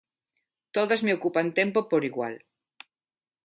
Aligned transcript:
Todas 0.75 1.03
me 1.05 1.15
ocupan 1.17 1.47
tempo 1.59 1.79
por 1.91 2.01
igual. 2.09 2.35